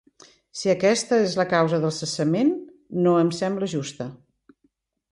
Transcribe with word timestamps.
Si 0.61 0.71
aquesta 0.73 1.19
és 1.25 1.35
la 1.41 1.45
causa 1.51 1.81
del 1.85 1.93
cessament, 1.99 2.51
no 3.05 3.17
em 3.21 3.31
sembla 3.43 3.71
justa. 3.79 4.11